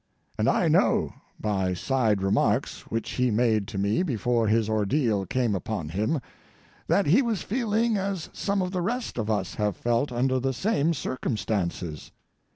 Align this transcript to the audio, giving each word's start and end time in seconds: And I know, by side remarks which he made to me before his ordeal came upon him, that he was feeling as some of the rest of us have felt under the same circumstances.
And 0.39 0.49
I 0.49 0.67
know, 0.67 1.13
by 1.39 1.75
side 1.75 2.23
remarks 2.23 2.89
which 2.89 3.07
he 3.11 3.29
made 3.29 3.67
to 3.67 3.77
me 3.77 4.01
before 4.01 4.47
his 4.47 4.67
ordeal 4.67 5.27
came 5.27 5.53
upon 5.53 5.89
him, 5.89 6.19
that 6.87 7.05
he 7.05 7.21
was 7.21 7.43
feeling 7.43 7.97
as 7.97 8.27
some 8.33 8.63
of 8.63 8.71
the 8.71 8.81
rest 8.81 9.19
of 9.19 9.29
us 9.29 9.53
have 9.53 9.77
felt 9.77 10.11
under 10.11 10.39
the 10.39 10.53
same 10.53 10.95
circumstances. 10.95 12.09